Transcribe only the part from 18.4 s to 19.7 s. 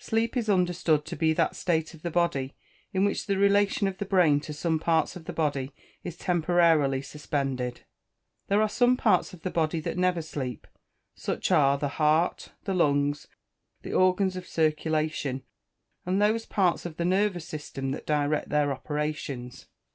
their operations.